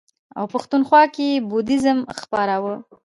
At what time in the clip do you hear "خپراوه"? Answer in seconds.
2.19-2.73